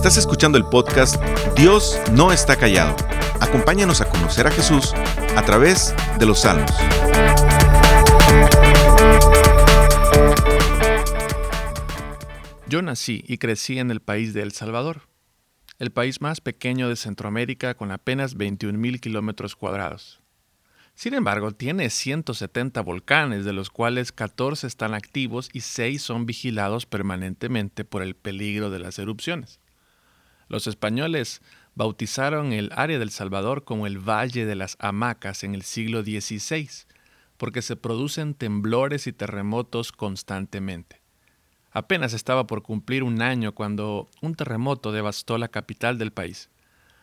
Estás 0.00 0.16
escuchando 0.16 0.56
el 0.56 0.64
podcast 0.64 1.22
Dios 1.54 2.00
no 2.12 2.32
está 2.32 2.56
callado. 2.56 2.96
Acompáñanos 3.38 4.00
a 4.00 4.08
conocer 4.08 4.46
a 4.46 4.50
Jesús 4.50 4.94
a 5.36 5.44
través 5.44 5.94
de 6.18 6.24
los 6.24 6.40
salmos. 6.40 6.70
Yo 12.66 12.80
nací 12.80 13.22
y 13.28 13.36
crecí 13.36 13.78
en 13.78 13.90
el 13.90 14.00
país 14.00 14.32
de 14.32 14.40
El 14.40 14.52
Salvador, 14.52 15.02
el 15.78 15.90
país 15.90 16.22
más 16.22 16.40
pequeño 16.40 16.88
de 16.88 16.96
Centroamérica 16.96 17.74
con 17.74 17.92
apenas 17.92 18.38
21.000 18.38 19.00
kilómetros 19.00 19.54
cuadrados. 19.54 20.22
Sin 20.94 21.12
embargo, 21.12 21.52
tiene 21.52 21.90
170 21.90 22.80
volcanes, 22.80 23.44
de 23.44 23.52
los 23.52 23.68
cuales 23.68 24.12
14 24.12 24.66
están 24.66 24.94
activos 24.94 25.50
y 25.52 25.60
6 25.60 26.00
son 26.00 26.24
vigilados 26.24 26.86
permanentemente 26.86 27.84
por 27.84 28.00
el 28.00 28.14
peligro 28.16 28.70
de 28.70 28.78
las 28.78 28.98
erupciones. 28.98 29.60
Los 30.50 30.66
españoles 30.66 31.42
bautizaron 31.76 32.52
el 32.52 32.72
área 32.74 32.98
del 32.98 33.10
Salvador 33.10 33.62
como 33.62 33.86
el 33.86 33.98
Valle 33.98 34.44
de 34.46 34.56
las 34.56 34.76
Hamacas 34.80 35.44
en 35.44 35.54
el 35.54 35.62
siglo 35.62 36.02
XVI, 36.02 36.68
porque 37.36 37.62
se 37.62 37.76
producen 37.76 38.34
temblores 38.34 39.06
y 39.06 39.12
terremotos 39.12 39.92
constantemente. 39.92 41.02
Apenas 41.70 42.14
estaba 42.14 42.48
por 42.48 42.62
cumplir 42.62 43.04
un 43.04 43.22
año 43.22 43.54
cuando 43.54 44.10
un 44.22 44.34
terremoto 44.34 44.90
devastó 44.90 45.38
la 45.38 45.46
capital 45.46 45.98
del 45.98 46.10
país. 46.10 46.50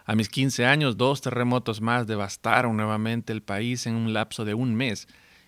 A 0.04 0.14
mis 0.14 0.28
15 0.28 0.66
años, 0.66 0.98
dos 0.98 1.22
terremotos 1.22 1.80
más 1.80 2.06
devastaron 2.06 2.76
nuevamente 2.76 3.32
el 3.32 3.42
país 3.42 3.88
en 3.88 3.96
un 3.96 4.12
lapso 4.12 4.44
de 4.44 4.56
un 4.56 4.76
mes, 4.76 5.08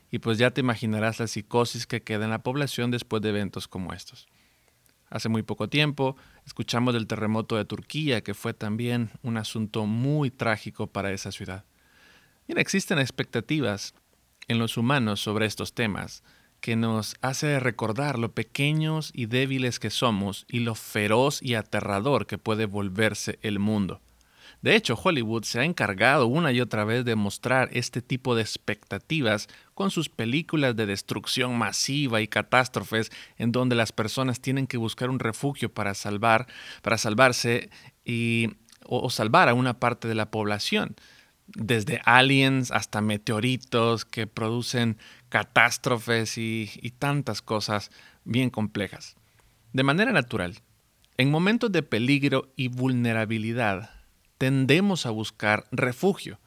y 0.09 0.19
pues 0.19 0.37
ya 0.37 0.51
te 0.51 0.61
imaginarás 0.61 1.19
la 1.19 1.27
psicosis 1.27 1.85
que 1.85 2.01
queda 2.01 2.23
en 2.23 2.31
la 2.31 2.43
población 2.43 2.91
después 2.91 3.21
de 3.21 3.29
eventos 3.29 3.67
como 3.67 3.91
estos. 3.91 4.29
Hace 5.09 5.29
muy 5.29 5.43
poco 5.43 5.69
tiempo 5.69 6.15
escuchamos 6.45 6.93
del 6.93 7.07
terremoto 7.07 7.55
de 7.55 7.65
Turquía, 7.65 8.21
que 8.21 8.33
fue 8.33 8.53
también 8.53 9.09
un 9.23 9.37
asunto 9.37 9.85
muy 9.85 10.29
trágico 10.31 10.87
para 10.87 11.11
esa 11.11 11.31
ciudad. 11.31 11.65
Mira, 12.47 12.61
existen 12.61 12.99
expectativas 12.99 13.93
en 14.47 14.59
los 14.59 14.77
humanos 14.77 15.19
sobre 15.19 15.45
estos 15.45 15.73
temas 15.73 16.23
que 16.61 16.75
nos 16.75 17.15
hace 17.21 17.59
recordar 17.59 18.19
lo 18.19 18.33
pequeños 18.33 19.11
y 19.13 19.27
débiles 19.27 19.79
que 19.79 19.89
somos 19.89 20.45
y 20.49 20.59
lo 20.59 20.75
feroz 20.75 21.41
y 21.41 21.55
aterrador 21.55 22.27
que 22.27 22.37
puede 22.37 22.65
volverse 22.65 23.39
el 23.41 23.59
mundo. 23.59 24.01
De 24.61 24.75
hecho, 24.75 24.99
Hollywood 25.01 25.43
se 25.43 25.59
ha 25.59 25.63
encargado 25.63 26.27
una 26.27 26.51
y 26.51 26.59
otra 26.59 26.83
vez 26.83 27.05
de 27.05 27.15
mostrar 27.15 27.69
este 27.71 28.01
tipo 28.01 28.35
de 28.35 28.41
expectativas 28.41 29.47
con 29.73 29.89
sus 29.89 30.09
películas 30.09 30.75
de 30.75 30.85
destrucción 30.85 31.57
masiva 31.57 32.19
y 32.19 32.27
catástrofes 32.27 33.09
en 33.37 33.53
donde 33.53 33.75
las 33.75 33.93
personas 33.93 34.41
tienen 34.41 34.67
que 34.67 34.77
buscar 34.77 35.09
un 35.09 35.19
refugio 35.19 35.73
para 35.73 35.93
salvar, 35.93 36.47
para 36.81 36.97
salvarse 36.97 37.69
y, 38.03 38.49
o, 38.85 39.09
salvar 39.09 39.47
a 39.47 39.53
una 39.53 39.79
parte 39.79 40.09
de 40.09 40.15
la 40.15 40.29
población 40.29 40.95
desde 41.47 42.01
aliens 42.03 42.69
hasta 42.69 43.01
meteoritos 43.01 44.03
que 44.03 44.27
producen 44.27 44.97
catástrofes 45.29 46.37
y, 46.37 46.69
y, 46.81 46.91
tantas 46.91 47.41
cosas 47.41 47.91
bien 48.23 48.49
complejas. 48.49 49.15
De 49.71 49.83
manera 49.83 50.11
natural, 50.11 50.59
en 51.17 51.31
momentos 51.31 51.71
de 51.71 51.81
peligro 51.81 52.51
y 52.55 52.67
vulnerabilidad, 52.67 53.98
tendemos 54.39 55.05
a 55.05 55.11
buscar 55.11 55.67
refugio, 55.69 56.39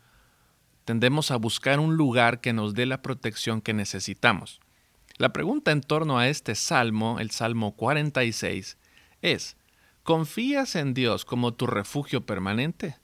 tendemos 0.86 1.30
a 1.30 1.36
buscar 1.36 1.78
un 1.78 1.94
lugar 1.96 2.40
que 2.40 2.54
nos 2.54 2.74
dé 2.74 2.86
la 2.86 3.02
protección 3.02 3.60
que 3.60 3.74
necesitamos. 3.74 4.60
La 5.18 5.32
pregunta 5.34 5.72
en 5.72 5.82
torno 5.82 6.18
a 6.18 6.28
este 6.28 6.54
salmo, 6.54 7.20
el 7.20 7.30
Salmo 7.30 7.76
46, 7.76 8.78
es, 9.20 9.58
¿confías 10.02 10.74
en 10.74 10.94
Dios 10.94 11.26
como 11.26 11.52
tu 11.52 11.66
refugio 11.66 12.24
permanente? 12.24 12.96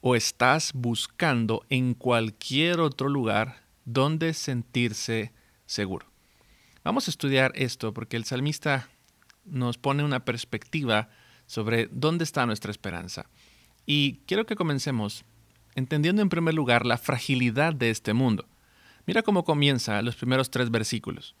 ¿O 0.00 0.16
estás 0.16 0.72
buscando 0.74 1.64
en 1.70 1.94
cualquier 1.94 2.80
otro 2.80 3.08
lugar 3.08 3.62
donde 3.84 4.34
sentirse 4.34 5.32
seguro? 5.66 6.06
Vamos 6.82 7.06
a 7.06 7.12
estudiar 7.12 7.52
esto 7.54 7.94
porque 7.94 8.16
el 8.16 8.24
salmista 8.24 8.88
nos 9.44 9.78
pone 9.78 10.02
una 10.02 10.24
perspectiva 10.24 11.10
sobre 11.46 11.88
dónde 11.92 12.24
está 12.24 12.44
nuestra 12.44 12.72
esperanza. 12.72 13.26
Y 13.86 14.20
quiero 14.26 14.46
que 14.46 14.56
comencemos 14.56 15.24
entendiendo 15.74 16.22
en 16.22 16.28
primer 16.28 16.54
lugar 16.54 16.86
la 16.86 16.98
fragilidad 16.98 17.74
de 17.74 17.90
este 17.90 18.12
mundo. 18.12 18.46
Mira 19.06 19.22
cómo 19.22 19.44
comienza 19.44 20.02
los 20.02 20.16
primeros 20.16 20.50
tres 20.50 20.70
versículos. 20.70 21.34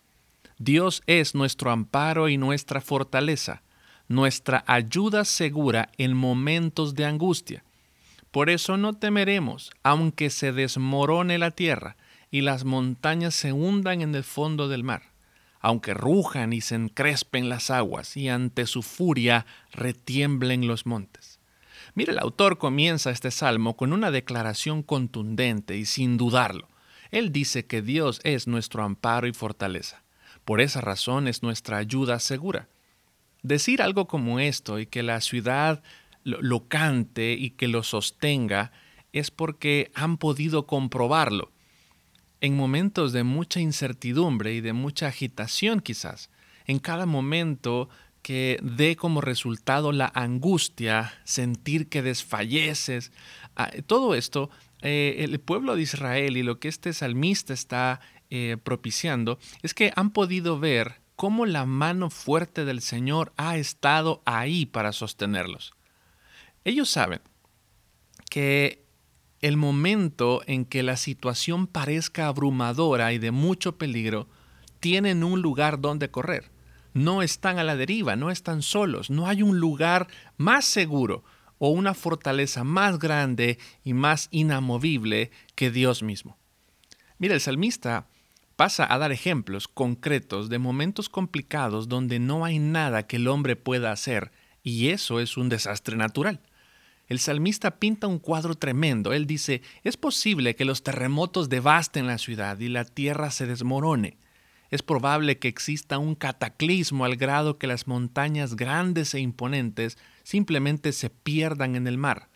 Dios 0.58 1.02
es 1.06 1.34
nuestro 1.34 1.70
amparo 1.70 2.28
y 2.28 2.36
nuestra 2.36 2.80
fortaleza, 2.80 3.62
nuestra 4.08 4.64
ayuda 4.66 5.24
segura 5.24 5.90
en 5.98 6.14
momentos 6.14 6.94
de 6.94 7.04
angustia. 7.04 7.64
Por 8.30 8.48
eso 8.48 8.76
no 8.76 8.94
temeremos, 8.94 9.70
aunque 9.82 10.30
se 10.30 10.52
desmorone 10.52 11.38
la 11.38 11.50
tierra 11.50 11.96
y 12.30 12.40
las 12.40 12.64
montañas 12.64 13.34
se 13.34 13.52
hundan 13.52 14.00
en 14.00 14.14
el 14.14 14.24
fondo 14.24 14.68
del 14.68 14.84
mar, 14.84 15.02
aunque 15.60 15.94
rujan 15.94 16.52
y 16.52 16.62
se 16.62 16.74
encrespen 16.74 17.48
las 17.48 17.70
aguas 17.70 18.16
y 18.16 18.28
ante 18.28 18.66
su 18.66 18.82
furia 18.82 19.46
retiemblen 19.72 20.66
los 20.66 20.86
montes. 20.86 21.31
Mira, 21.94 22.12
el 22.12 22.18
autor 22.18 22.58
comienza 22.58 23.10
este 23.10 23.30
salmo 23.30 23.76
con 23.76 23.92
una 23.92 24.10
declaración 24.10 24.82
contundente 24.82 25.76
y 25.76 25.84
sin 25.84 26.16
dudarlo. 26.16 26.68
Él 27.10 27.32
dice 27.32 27.66
que 27.66 27.82
Dios 27.82 28.20
es 28.24 28.46
nuestro 28.46 28.82
amparo 28.82 29.26
y 29.26 29.32
fortaleza. 29.34 30.02
Por 30.44 30.60
esa 30.60 30.80
razón 30.80 31.28
es 31.28 31.42
nuestra 31.42 31.76
ayuda 31.76 32.18
segura. 32.18 32.68
Decir 33.42 33.82
algo 33.82 34.06
como 34.06 34.40
esto 34.40 34.78
y 34.78 34.86
que 34.86 35.02
la 35.02 35.20
ciudad 35.20 35.82
lo, 36.24 36.68
cante 36.68 37.32
y 37.32 37.50
que 37.50 37.68
lo 37.68 37.82
sostenga 37.82 38.72
es 39.12 39.30
porque 39.30 39.90
han 39.94 40.16
podido 40.16 40.66
comprobarlo. 40.66 41.52
En 42.40 42.56
momentos 42.56 43.12
de 43.12 43.24
mucha 43.24 43.60
incertidumbre 43.60 44.54
y 44.54 44.60
de 44.60 44.72
mucha 44.72 45.08
agitación 45.08 45.80
quizás, 45.80 46.30
en 46.66 46.78
cada 46.78 47.06
momento 47.06 47.88
que 48.22 48.58
dé 48.62 48.96
como 48.96 49.20
resultado 49.20 49.92
la 49.92 50.10
angustia, 50.14 51.12
sentir 51.24 51.88
que 51.88 52.02
desfalleces. 52.02 53.12
Ah, 53.56 53.70
todo 53.86 54.14
esto, 54.14 54.48
eh, 54.80 55.16
el 55.18 55.38
pueblo 55.40 55.76
de 55.76 55.82
Israel 55.82 56.36
y 56.36 56.42
lo 56.42 56.58
que 56.58 56.68
este 56.68 56.92
salmista 56.92 57.52
está 57.52 58.00
eh, 58.30 58.56
propiciando 58.62 59.38
es 59.62 59.74
que 59.74 59.92
han 59.96 60.10
podido 60.10 60.58
ver 60.58 61.02
cómo 61.16 61.46
la 61.46 61.66
mano 61.66 62.10
fuerte 62.10 62.64
del 62.64 62.80
Señor 62.80 63.32
ha 63.36 63.56
estado 63.56 64.22
ahí 64.24 64.66
para 64.66 64.92
sostenerlos. 64.92 65.74
Ellos 66.64 66.88
saben 66.88 67.20
que 68.30 68.84
el 69.40 69.56
momento 69.56 70.42
en 70.46 70.64
que 70.64 70.84
la 70.84 70.96
situación 70.96 71.66
parezca 71.66 72.28
abrumadora 72.28 73.12
y 73.12 73.18
de 73.18 73.32
mucho 73.32 73.76
peligro, 73.76 74.28
tienen 74.78 75.24
un 75.24 75.42
lugar 75.42 75.80
donde 75.80 76.10
correr 76.10 76.51
no 76.94 77.22
están 77.22 77.58
a 77.58 77.64
la 77.64 77.76
deriva, 77.76 78.16
no 78.16 78.30
están 78.30 78.62
solos, 78.62 79.10
no 79.10 79.26
hay 79.28 79.42
un 79.42 79.58
lugar 79.58 80.08
más 80.36 80.64
seguro 80.64 81.24
o 81.58 81.70
una 81.70 81.94
fortaleza 81.94 82.64
más 82.64 82.98
grande 82.98 83.58
y 83.84 83.94
más 83.94 84.28
inamovible 84.30 85.30
que 85.54 85.70
Dios 85.70 86.02
mismo. 86.02 86.36
Mira, 87.18 87.34
el 87.34 87.40
salmista 87.40 88.08
pasa 88.56 88.92
a 88.92 88.98
dar 88.98 89.12
ejemplos 89.12 89.68
concretos 89.68 90.48
de 90.48 90.58
momentos 90.58 91.08
complicados 91.08 91.88
donde 91.88 92.18
no 92.18 92.44
hay 92.44 92.58
nada 92.58 93.06
que 93.06 93.16
el 93.16 93.28
hombre 93.28 93.56
pueda 93.56 93.92
hacer, 93.92 94.32
y 94.62 94.88
eso 94.88 95.20
es 95.20 95.36
un 95.36 95.48
desastre 95.48 95.96
natural. 95.96 96.40
El 97.08 97.18
salmista 97.18 97.78
pinta 97.78 98.06
un 98.06 98.18
cuadro 98.18 98.54
tremendo. 98.54 99.12
Él 99.12 99.26
dice, 99.26 99.62
es 99.84 99.96
posible 99.96 100.54
que 100.54 100.64
los 100.64 100.82
terremotos 100.82 101.48
devasten 101.48 102.06
la 102.06 102.18
ciudad 102.18 102.58
y 102.58 102.68
la 102.68 102.84
tierra 102.84 103.30
se 103.30 103.46
desmorone 103.46 104.16
es 104.72 104.82
probable 104.82 105.38
que 105.38 105.48
exista 105.48 105.98
un 105.98 106.14
cataclismo 106.14 107.04
al 107.04 107.16
grado 107.16 107.58
que 107.58 107.66
las 107.66 107.86
montañas 107.86 108.56
grandes 108.56 109.12
e 109.12 109.20
imponentes 109.20 109.98
simplemente 110.22 110.92
se 110.92 111.10
pierdan 111.10 111.76
en 111.76 111.86
el 111.86 111.98
mar. 111.98 112.30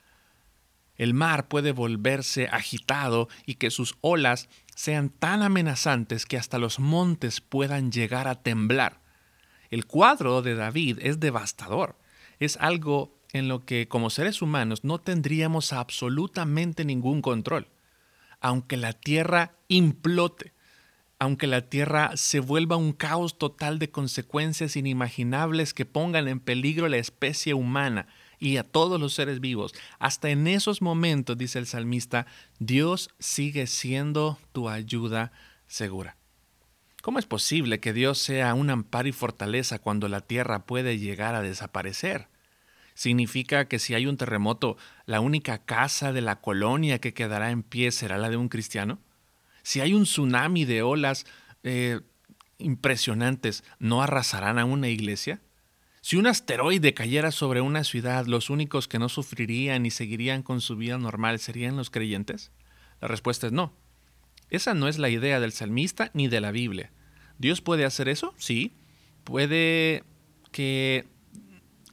El 0.97 1.15
mar 1.15 1.49
puede 1.49 1.73
volverse 1.73 2.49
agitado 2.49 3.31
y 3.47 3.55
que 3.55 3.71
sus 3.71 3.97
olas 4.03 4.51
sean 4.75 5.09
tan 5.09 5.41
amenazantes 5.41 6.27
que 6.27 6.37
hasta 6.37 6.59
los 6.59 6.79
montes 6.79 7.41
puedan 7.41 7.91
llegar 7.91 8.29
a 8.29 8.43
temblar. 8.43 9.01
El 9.71 9.87
cuadro 9.87 10.43
de 10.43 10.57
David 10.57 10.99
es 11.01 11.19
devastador. 11.21 11.99
Es 12.39 12.59
algo 12.59 13.19
en 13.33 13.49
lo 13.49 13.65
que 13.65 13.89
como 13.89 14.11
seres 14.11 14.43
humanos 14.43 14.85
no 14.85 14.99
tendríamos 14.99 15.73
absolutamente 15.73 16.85
ningún 16.85 17.23
control. 17.23 17.69
Aunque 18.41 18.77
la 18.77 18.93
tierra 18.93 19.55
implote, 19.69 20.53
aunque 21.19 21.47
la 21.47 21.63
Tierra 21.63 22.13
se 22.17 22.41
vuelva 22.41 22.77
un 22.77 22.93
caos 22.93 23.39
total 23.39 23.79
de 23.79 23.91
consecuencias 23.91 24.77
inimaginables 24.77 25.73
que 25.73 25.87
pongan 25.87 26.29
en 26.29 26.41
peligro 26.41 26.87
a 26.87 26.91
la 26.91 26.99
especie 26.99 27.55
humana 27.55 28.07
y 28.39 28.59
a 28.59 28.65
todos 28.65 29.01
los 29.01 29.15
seres 29.15 29.41
vivos, 29.41 29.75
hasta 29.99 30.29
en 30.29 30.47
esos 30.47 30.83
momentos, 30.83 31.39
dice 31.39 31.59
el 31.59 31.67
salmista, 31.67 32.27
Dios 32.59 33.09
sigue 33.19 33.67
siendo 33.67 34.39
tu 34.53 34.69
ayuda 34.69 35.33
segura. 35.67 36.17
¿Cómo 37.03 37.19
es 37.19 37.27
posible 37.27 37.81
que 37.81 37.93
Dios 37.93 38.19
sea 38.19 38.53
un 38.55 38.69
amparo 38.69 39.09
y 39.09 39.13
fortaleza 39.13 39.79
cuando 39.79 40.09
la 40.09 40.21
tierra 40.21 40.67
puede 40.67 40.99
llegar 40.99 41.35
a 41.35 41.41
desaparecer? 41.41 42.29
Significa 42.95 43.69
que 43.69 43.79
si 43.79 43.95
hay 43.95 44.07
un 44.07 44.17
terremoto, 44.17 44.77
la 45.05 45.21
única 45.21 45.59
casa 45.59 46.13
de 46.13 46.21
la 46.21 46.41
colonia 46.41 46.99
que 46.99 47.15
quedará 47.15 47.51
en 47.51 47.63
pie 47.63 47.93
será 47.93 48.19
la 48.19 48.29
de 48.29 48.37
un 48.37 48.49
cristiano. 48.49 48.99
Si 49.67 49.81
hay 49.81 49.95
un 49.95 50.05
tsunami 50.05 50.65
de 50.65 50.83
olas 50.83 51.27
eh, 51.65 51.99
impresionantes, 52.57 53.65
¿no 53.81 54.01
arrasarán 54.01 54.61
a 54.61 54.65
una 54.65 54.89
iglesia? 54.91 55.41
Si 56.03 56.15
un 56.15 56.29
asteroide 56.29 56.95
cayera 56.95 57.33
sobre 57.33 57.61
una 57.61 57.83
ciudad, 57.83 58.27
los 58.27 58.49
únicos 58.49 58.87
que 58.87 59.01
no 59.01 59.09
sufrirían 59.09 59.85
y 59.85 59.91
seguirían 59.91 60.45
con 60.45 60.61
su 60.61 60.77
vida 60.77 60.99
normal 60.99 61.41
serían 61.41 61.77
los 61.77 61.91
creyentes? 61.91 62.53
La 63.01 63.09
respuesta 63.09 63.49
es 63.49 63.53
no. 63.53 63.73
Esa 64.51 64.73
no 64.73 64.87
es 64.87 64.99
la 64.99 65.09
idea 65.09 65.41
del 65.41 65.51
salmista 65.51 66.13
ni 66.15 66.29
de 66.29 66.41
la 66.41 66.53
Biblia. 66.53 66.93
¿Dios 67.39 67.61
puede 67.61 67.85
hacer 67.85 68.09
eso? 68.09 68.35
Sí. 68.39 68.73
Puede 69.25 70.05
que, 70.53 71.09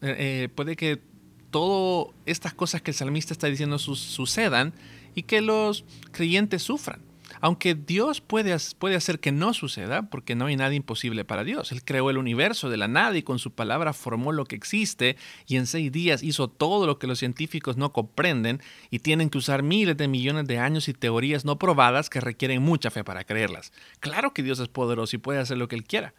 eh, 0.03 0.43
eh, 0.43 0.49
puede 0.53 0.75
que 0.75 1.01
todas 1.49 2.13
estas 2.27 2.53
cosas 2.53 2.83
que 2.83 2.91
el 2.91 2.95
salmista 2.95 3.33
está 3.33 3.47
diciendo 3.47 3.79
sucedan 3.79 4.75
y 5.15 5.23
que 5.23 5.41
los 5.41 5.85
creyentes 6.11 6.61
sufran. 6.61 7.01
Aunque 7.43 7.75
Dios 7.75 8.21
puede, 8.21 8.55
puede 8.79 8.95
hacer 8.95 9.19
que 9.19 9.33
no 9.33 9.53
suceda, 9.53 10.03
porque 10.03 10.33
no 10.33 10.45
hay 10.45 10.55
nada 10.55 10.73
imposible 10.75 11.25
para 11.25 11.43
Dios. 11.43 11.73
Él 11.73 11.83
creó 11.83 12.09
el 12.09 12.17
universo 12.17 12.69
de 12.69 12.77
la 12.77 12.87
nada 12.87 13.17
y 13.17 13.21
con 13.21 13.37
su 13.37 13.51
palabra 13.51 13.91
formó 13.91 14.31
lo 14.31 14.45
que 14.45 14.55
existe 14.55 15.17
y 15.45 15.57
en 15.57 15.67
seis 15.67 15.91
días 15.91 16.23
hizo 16.23 16.47
todo 16.47 16.87
lo 16.87 16.99
que 16.99 17.05
los 17.05 17.19
científicos 17.19 17.75
no 17.75 17.91
comprenden 17.91 18.61
y 18.91 18.99
tienen 18.99 19.29
que 19.29 19.39
usar 19.39 19.61
miles 19.61 19.97
de 19.97 20.07
millones 20.07 20.47
de 20.47 20.57
años 20.57 20.87
y 20.87 20.93
teorías 20.93 21.43
no 21.43 21.59
probadas 21.59 22.09
que 22.09 22.21
requieren 22.21 22.61
mucha 22.61 22.91
fe 22.91 23.03
para 23.03 23.25
creerlas. 23.25 23.73
Claro 23.99 24.33
que 24.33 24.41
Dios 24.41 24.59
es 24.59 24.69
poderoso 24.69 25.17
y 25.17 25.19
puede 25.19 25.39
hacer 25.39 25.57
lo 25.57 25.67
que 25.67 25.75
Él 25.75 25.83
quiera. 25.83 26.13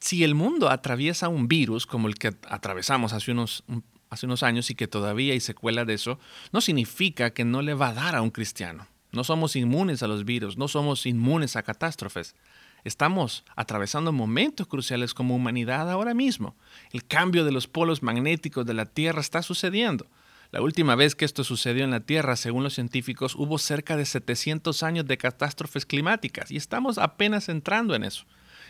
Si 0.00 0.24
el 0.24 0.34
mundo 0.34 0.68
atraviesa 0.68 1.28
un 1.28 1.46
virus 1.46 1.86
como 1.86 2.08
el 2.08 2.16
que 2.16 2.34
atravesamos 2.48 3.12
hace 3.12 3.30
unos, 3.30 3.62
hace 4.10 4.26
unos 4.26 4.42
años 4.42 4.68
y 4.68 4.74
que 4.74 4.88
todavía 4.88 5.32
hay 5.32 5.38
secuela 5.38 5.84
de 5.84 5.94
eso, 5.94 6.18
no 6.50 6.60
significa 6.60 7.30
que 7.30 7.44
no 7.44 7.62
le 7.62 7.74
va 7.74 7.90
a 7.90 7.94
dar 7.94 8.16
a 8.16 8.22
un 8.22 8.30
cristiano. 8.30 8.88
No 9.14 9.24
somos 9.24 9.56
inmunes 9.56 10.02
a 10.02 10.08
los 10.08 10.24
virus, 10.24 10.56
no 10.56 10.68
somos 10.68 11.06
inmunes 11.06 11.56
a 11.56 11.62
catástrofes. 11.62 12.34
Estamos 12.82 13.44
atravesando 13.56 14.12
momentos 14.12 14.66
cruciales 14.66 15.14
como 15.14 15.34
humanidad 15.36 15.90
ahora 15.90 16.14
mismo. 16.14 16.54
El 16.92 17.04
cambio 17.04 17.44
de 17.44 17.52
los 17.52 17.66
polos 17.66 18.02
magnéticos 18.02 18.66
de 18.66 18.74
la 18.74 18.86
Tierra 18.86 19.20
está 19.20 19.42
sucediendo. 19.42 20.06
La 20.50 20.60
última 20.60 20.94
vez 20.94 21.14
que 21.14 21.24
esto 21.24 21.44
sucedió 21.44 21.84
en 21.84 21.90
la 21.90 22.00
Tierra, 22.00 22.36
según 22.36 22.62
los 22.62 22.74
científicos, 22.74 23.34
hubo 23.36 23.58
cerca 23.58 23.96
de 23.96 24.04
700 24.04 24.82
años 24.82 25.06
de 25.06 25.16
catástrofes 25.16 25.86
climáticas 25.86 26.50
y 26.50 26.56
estamos 26.56 26.98
apenas 26.98 27.48
entrando 27.48 27.94
en 27.94 28.04
eso. 28.04 28.24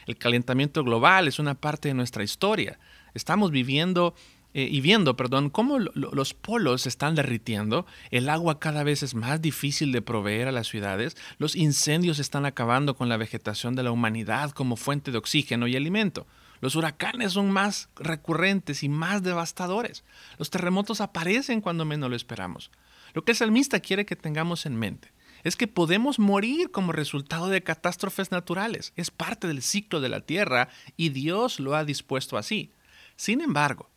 El 0.06 0.16
calentamiento 0.16 0.84
global 0.84 1.26
es 1.26 1.38
una 1.38 1.54
parte 1.54 1.88
de 1.88 1.94
nuestra 1.94 2.22
historia. 2.22 2.78
Estamos 3.14 3.50
viviendo 3.50 4.14
eh, 4.54 4.68
y 4.70 4.80
viendo, 4.80 5.16
perdón, 5.16 5.50
cómo 5.50 5.78
los 5.80 6.32
polos 6.32 6.82
se 6.82 6.88
están 6.88 7.16
derritiendo, 7.16 7.86
el 8.10 8.28
agua 8.28 8.60
cada 8.60 8.84
vez 8.84 9.02
es 9.02 9.14
más 9.14 9.42
difícil 9.42 9.90
de 9.90 10.00
proveer 10.00 10.46
a 10.46 10.52
las 10.52 10.68
ciudades, 10.68 11.16
los 11.38 11.56
incendios 11.56 12.20
están 12.20 12.46
acabando 12.46 12.94
con 12.94 13.08
la 13.08 13.16
vegetación 13.16 13.74
de 13.74 13.82
la 13.82 13.90
humanidad 13.90 14.52
como 14.52 14.76
fuente 14.76 15.10
de 15.10 15.18
oxígeno 15.18 15.66
y 15.66 15.74
alimento. 15.76 16.26
Los 16.60 16.76
huracanes 16.76 17.32
son 17.32 17.50
más 17.50 17.88
recurrentes 17.96 18.84
y 18.84 18.88
más 18.88 19.22
devastadores. 19.22 20.04
Los 20.38 20.50
terremotos 20.50 21.00
aparecen 21.00 21.60
cuando 21.60 21.84
menos 21.84 22.08
lo 22.08 22.16
esperamos. 22.16 22.70
Lo 23.12 23.24
que 23.24 23.32
el 23.32 23.36
salmista 23.36 23.80
quiere 23.80 24.06
que 24.06 24.16
tengamos 24.16 24.66
en 24.66 24.76
mente 24.76 25.12
es 25.42 25.56
que 25.56 25.68
podemos 25.68 26.18
morir 26.18 26.70
como 26.70 26.92
resultado 26.92 27.48
de 27.48 27.62
catástrofes 27.62 28.30
naturales. 28.30 28.92
Es 28.96 29.10
parte 29.10 29.46
del 29.46 29.62
ciclo 29.62 30.00
de 30.00 30.08
la 30.08 30.20
tierra 30.20 30.68
y 30.96 31.10
Dios 31.10 31.60
lo 31.60 31.74
ha 31.74 31.84
dispuesto 31.84 32.38
así. 32.38 32.70
Sin 33.16 33.42
embargo, 33.42 33.90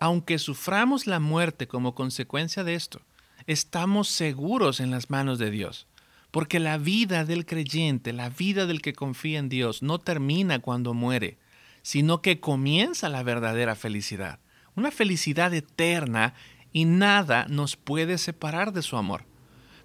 aunque 0.00 0.38
suframos 0.38 1.06
la 1.06 1.20
muerte 1.20 1.68
como 1.68 1.94
consecuencia 1.94 2.64
de 2.64 2.74
esto, 2.74 3.02
estamos 3.46 4.08
seguros 4.08 4.80
en 4.80 4.90
las 4.90 5.10
manos 5.10 5.38
de 5.38 5.50
Dios. 5.50 5.86
Porque 6.30 6.58
la 6.58 6.78
vida 6.78 7.24
del 7.24 7.44
creyente, 7.44 8.12
la 8.12 8.30
vida 8.30 8.66
del 8.66 8.82
que 8.82 8.94
confía 8.94 9.38
en 9.38 9.48
Dios, 9.48 9.82
no 9.82 9.98
termina 9.98 10.60
cuando 10.60 10.94
muere, 10.94 11.38
sino 11.82 12.22
que 12.22 12.40
comienza 12.40 13.08
la 13.08 13.22
verdadera 13.22 13.74
felicidad. 13.74 14.38
Una 14.74 14.90
felicidad 14.90 15.52
eterna 15.52 16.34
y 16.72 16.84
nada 16.84 17.46
nos 17.48 17.76
puede 17.76 18.16
separar 18.16 18.72
de 18.72 18.82
su 18.82 18.96
amor. 18.96 19.24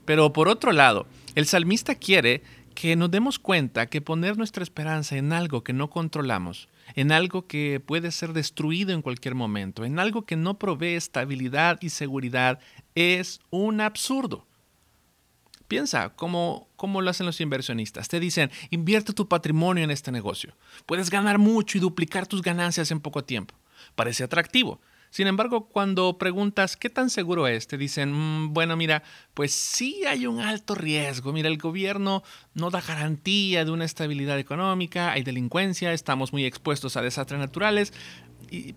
Pero 0.06 0.32
por 0.34 0.48
otro 0.48 0.72
lado, 0.72 1.08
el 1.34 1.48
salmista 1.48 1.96
quiere 1.96 2.44
que 2.76 2.96
nos 2.96 3.10
demos 3.10 3.40
cuenta 3.40 3.88
que 3.88 4.02
poner 4.02 4.38
nuestra 4.38 4.62
esperanza 4.62 5.18
en 5.18 5.34
algo 5.34 5.64
que 5.64 5.74
no 5.74 5.90
controlamos 5.90 6.68
en 6.94 7.12
algo 7.12 7.48
que 7.48 7.80
puede 7.80 8.12
ser 8.12 8.34
destruido 8.34 8.94
en 8.94 9.02
cualquier 9.02 9.34
momento, 9.34 9.86
en 9.86 9.98
algo 9.98 10.26
que 10.26 10.36
no 10.36 10.60
provee 10.60 10.96
estabilidad 10.96 11.80
y 11.82 11.90
seguridad, 11.90 12.60
es 12.94 13.40
un 13.50 13.82
absurdo. 13.82 14.46
Piensa 15.68 16.10
cómo 16.10 16.68
lo 16.78 17.10
hacen 17.10 17.26
los 17.26 17.42
inversionistas. 17.42 18.08
Te 18.08 18.20
dicen, 18.20 18.52
invierte 18.70 19.14
tu 19.14 19.28
patrimonio 19.28 19.84
en 19.84 19.90
este 19.90 20.12
negocio. 20.12 20.56
Puedes 20.86 21.10
ganar 21.10 21.40
mucho 21.40 21.78
y 21.78 21.82
duplicar 21.82 22.28
tus 22.28 22.44
ganancias 22.44 22.92
en 22.92 23.00
poco 23.00 23.24
tiempo. 23.24 23.56
Parece 23.96 24.24
atractivo, 24.24 24.80
sin 25.16 25.28
embargo, 25.28 25.70
cuando 25.70 26.18
preguntas 26.18 26.76
qué 26.76 26.90
tan 26.90 27.10
seguro 27.10 27.48
es, 27.48 27.68
te 27.68 27.78
dicen, 27.78 28.12
mm, 28.12 28.54
bueno, 28.54 28.76
mira, 28.76 29.02
pues 29.34 29.54
sí 29.54 30.04
hay 30.06 30.28
un 30.28 30.42
alto 30.42 30.76
riesgo. 30.76 31.32
Mira, 31.32 31.48
el 31.48 31.58
gobierno 31.58 32.22
no 32.54 32.70
da 32.70 32.82
garantía 32.82 33.64
de 33.64 33.72
una 33.72 33.86
estabilidad 33.86 34.38
económica, 34.38 35.14
hay 35.14 35.24
delincuencia, 35.24 35.94
estamos 35.94 36.34
muy 36.34 36.44
expuestos 36.44 36.98
a 36.98 37.02
desastres 37.02 37.40
naturales. 37.40 37.94
Y 38.52 38.76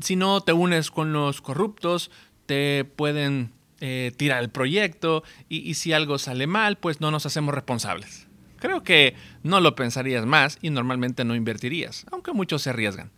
si 0.00 0.14
no 0.14 0.42
te 0.42 0.52
unes 0.52 0.92
con 0.92 1.12
los 1.12 1.40
corruptos, 1.40 2.12
te 2.46 2.84
pueden 2.84 3.52
eh, 3.80 4.12
tirar 4.16 4.44
el 4.44 4.50
proyecto 4.50 5.24
y, 5.48 5.68
y 5.68 5.74
si 5.74 5.92
algo 5.92 6.18
sale 6.20 6.46
mal, 6.46 6.78
pues 6.78 7.00
no 7.00 7.10
nos 7.10 7.26
hacemos 7.26 7.52
responsables. 7.52 8.28
Creo 8.60 8.84
que 8.84 9.16
no 9.42 9.58
lo 9.58 9.74
pensarías 9.74 10.24
más 10.24 10.56
y 10.62 10.70
normalmente 10.70 11.24
no 11.24 11.34
invertirías, 11.34 12.06
aunque 12.12 12.32
muchos 12.32 12.62
se 12.62 12.70
arriesgan. 12.70 13.10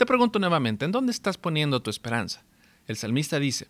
Te 0.00 0.06
pregunto 0.06 0.38
nuevamente, 0.38 0.86
¿en 0.86 0.92
dónde 0.92 1.12
estás 1.12 1.36
poniendo 1.36 1.82
tu 1.82 1.90
esperanza? 1.90 2.42
El 2.86 2.96
salmista 2.96 3.38
dice, 3.38 3.68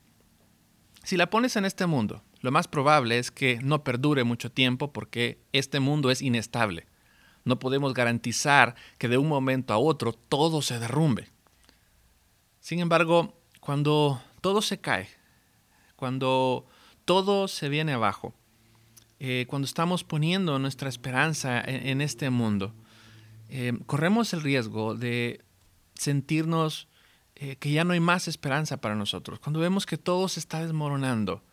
si 1.03 1.17
la 1.17 1.29
pones 1.29 1.57
en 1.57 1.65
este 1.65 1.87
mundo, 1.87 2.23
lo 2.41 2.53
más 2.53 2.69
probable 2.69 3.19
es 3.19 3.33
que 3.33 3.59
no 3.65 3.83
perdure 3.83 4.23
mucho 4.23 4.53
tiempo 4.53 4.93
porque 4.93 5.41
este 5.53 5.81
mundo 5.81 6.09
es 6.09 6.23
inestable. 6.23 6.87
No 7.45 7.59
podemos 7.59 7.95
garantizar 7.95 8.77
que 8.97 9.09
de 9.09 9.19
un 9.19 9.27
momento 9.27 9.75
a 9.75 9.79
otro 9.79 10.13
todo 10.13 10.63
se 10.63 10.79
derrumbe. 10.79 11.27
Sin 12.61 12.79
embargo, 12.79 13.35
cuando 13.59 14.23
todo 14.41 14.63
se 14.63 14.79
cae, 14.79 15.09
cuando 15.97 16.65
todo 17.07 17.49
se 17.49 17.69
viene 17.69 17.95
abajo, 17.95 18.35
eh, 19.19 19.47
cuando 19.49 19.67
estamos 19.67 20.05
poniendo 20.05 20.61
nuestra 20.61 20.89
esperanza 20.89 21.61
en, 21.61 22.01
este 22.01 22.31
mundo, 22.31 22.73
eh, 23.49 23.73
corremos 23.87 24.33
el 24.33 24.43
riesgo 24.43 24.95
de 24.95 25.41
sentirnos 26.01 26.89
eh, 27.37 27.57
que 27.57 27.73
ya 27.73 27.85
no 27.85 27.93
hay 27.93 28.01
más 28.01 28.27
esperanza 28.27 28.81
para 28.81 28.95
nosotros. 28.95 29.39
Cuando 29.39 29.61
vemos 29.61 29.85
que 29.85 29.99
todo 29.99 30.29
se 30.29 30.41
está 30.41 30.65
desmoronando, 30.65 31.45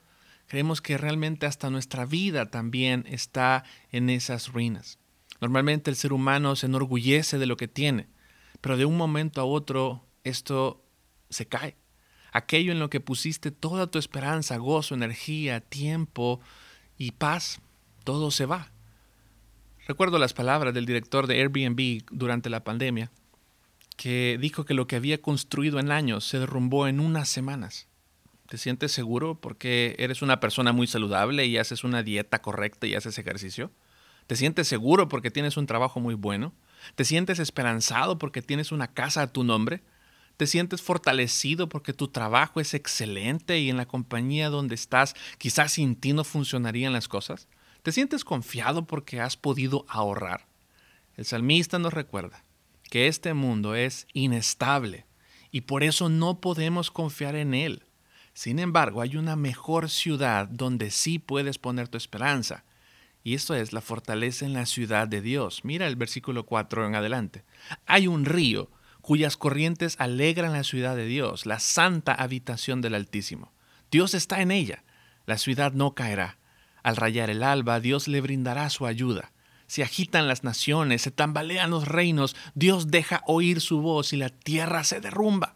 creemos 0.47 0.81
que 0.81 0.97
realmente 0.97 1.45
hasta 1.45 1.69
nuestra 1.69 2.05
vida 2.05 2.45
también 2.45 3.05
está 3.07 3.65
en 3.91 4.09
esas 4.09 4.53
ruinas. 4.53 4.99
Normalmente 5.41 5.89
el 5.89 5.97
ser 5.97 6.13
humano 6.13 6.55
se 6.55 6.67
enorgullece 6.67 7.37
de 7.37 7.45
lo 7.45 7.57
que 7.57 7.67
tiene, 7.67 8.07
pero 8.61 8.77
de 8.77 8.85
un 8.85 8.95
momento 8.95 9.41
a 9.41 9.45
otro 9.45 10.05
esto 10.23 10.81
se 11.29 11.45
cae. 11.45 11.75
Aquello 12.31 12.71
en 12.71 12.79
lo 12.79 12.89
que 12.89 13.01
pusiste 13.01 13.51
toda 13.51 13.87
tu 13.87 13.99
esperanza, 13.99 14.57
gozo, 14.57 14.95
energía, 14.95 15.59
tiempo 15.59 16.39
y 16.97 17.11
paz, 17.11 17.59
todo 18.03 18.31
se 18.31 18.45
va. 18.45 18.71
Recuerdo 19.87 20.19
las 20.19 20.33
palabras 20.33 20.73
del 20.73 20.85
director 20.85 21.27
de 21.27 21.41
Airbnb 21.41 22.03
durante 22.11 22.49
la 22.49 22.63
pandemia 22.63 23.11
que 23.97 24.37
dijo 24.39 24.63
que 24.63 24.75
lo 24.75 24.87
que 24.87 24.95
había 24.95 25.21
construido 25.21 25.79
en 25.79 25.91
años 25.91 26.23
se 26.25 26.39
derrumbó 26.39 26.87
en 26.87 26.99
unas 26.99 27.27
semanas. 27.27 27.87
¿Te 28.47 28.57
sientes 28.57 28.93
seguro 28.93 29.41
porque 29.41 29.95
eres 29.99 30.21
una 30.21 30.39
persona 30.39 30.71
muy 30.71 30.87
saludable 30.87 31.45
y 31.47 31.57
haces 31.57 31.83
una 31.83 32.03
dieta 32.03 32.41
correcta 32.41 32.87
y 32.87 32.95
haces 32.95 33.17
ejercicio? 33.17 33.71
¿Te 34.27 34.35
sientes 34.35 34.67
seguro 34.67 35.09
porque 35.09 35.31
tienes 35.31 35.57
un 35.57 35.65
trabajo 35.65 35.99
muy 35.99 36.13
bueno? 36.13 36.53
¿Te 36.95 37.03
sientes 37.03 37.39
esperanzado 37.39 38.19
porque 38.19 38.41
tienes 38.41 38.71
una 38.71 38.93
casa 38.93 39.23
a 39.23 39.33
tu 39.33 39.43
nombre? 39.43 39.81
¿Te 40.37 40.45
sientes 40.45 40.81
fortalecido 40.81 41.67
porque 41.67 41.91
tu 41.91 42.07
trabajo 42.07 42.61
es 42.61 42.75
excelente 42.75 43.59
y 43.59 43.69
en 43.69 43.77
la 43.77 43.87
compañía 43.87 44.49
donde 44.49 44.75
estás 44.75 45.15
quizás 45.39 45.73
sin 45.73 45.95
ti 45.95 46.13
no 46.13 46.23
funcionarían 46.23 46.93
las 46.93 47.07
cosas? 47.07 47.47
¿Te 47.81 47.91
sientes 47.91 48.23
confiado 48.23 48.85
porque 48.85 49.19
has 49.19 49.37
podido 49.37 49.85
ahorrar? 49.89 50.45
El 51.15 51.25
salmista 51.25 51.79
nos 51.79 51.93
recuerda 51.93 52.46
que 52.89 53.07
este 53.07 53.33
mundo 53.33 53.75
es 53.75 54.07
inestable 54.13 55.05
y 55.51 55.61
por 55.61 55.83
eso 55.83 56.09
no 56.09 56.39
podemos 56.39 56.91
confiar 56.91 57.35
en 57.35 57.53
él. 57.53 57.83
Sin 58.33 58.59
embargo, 58.59 59.01
hay 59.01 59.17
una 59.17 59.35
mejor 59.35 59.89
ciudad 59.89 60.47
donde 60.47 60.91
sí 60.91 61.19
puedes 61.19 61.57
poner 61.57 61.87
tu 61.87 61.97
esperanza. 61.97 62.63
Y 63.23 63.33
esto 63.33 63.55
es 63.55 63.73
la 63.73 63.81
fortaleza 63.81 64.45
en 64.45 64.53
la 64.53 64.65
ciudad 64.65 65.07
de 65.07 65.21
Dios. 65.21 65.61
Mira 65.63 65.87
el 65.87 65.95
versículo 65.95 66.45
4 66.45 66.85
en 66.87 66.95
adelante. 66.95 67.43
Hay 67.85 68.07
un 68.07 68.25
río 68.25 68.69
cuyas 69.01 69.37
corrientes 69.37 69.95
alegran 69.99 70.53
la 70.53 70.63
ciudad 70.63 70.95
de 70.95 71.05
Dios, 71.05 71.45
la 71.45 71.59
santa 71.59 72.13
habitación 72.13 72.81
del 72.81 72.93
Altísimo. 72.93 73.51
Dios 73.89 74.13
está 74.13 74.41
en 74.41 74.51
ella, 74.51 74.83
la 75.25 75.37
ciudad 75.37 75.71
no 75.73 75.95
caerá. 75.95 76.37
Al 76.83 76.95
rayar 76.95 77.29
el 77.29 77.41
alba, 77.41 77.79
Dios 77.79 78.07
le 78.07 78.21
brindará 78.21 78.69
su 78.69 78.85
ayuda. 78.85 79.31
Se 79.67 79.83
agitan 79.83 80.27
las 80.27 80.43
naciones, 80.43 81.01
se 81.01 81.11
tambalean 81.11 81.69
los 81.69 81.87
reinos, 81.87 82.35
Dios 82.55 82.87
deja 82.87 83.21
oír 83.27 83.61
su 83.61 83.81
voz 83.81 84.13
y 84.13 84.17
la 84.17 84.29
tierra 84.29 84.83
se 84.83 85.01
derrumba. 85.01 85.55